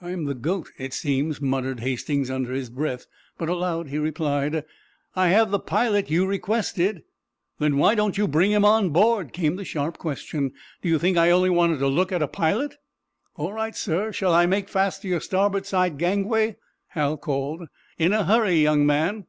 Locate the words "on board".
8.64-9.34